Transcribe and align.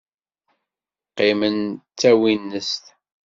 Qqimen 1.09 1.57
d 1.73 1.77
tawinest. 1.99 2.83